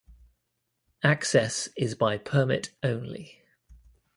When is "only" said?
2.81-3.43